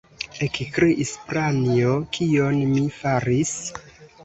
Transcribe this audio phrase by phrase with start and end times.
[0.45, 3.57] ekkriis Pranjo: kion mi faris?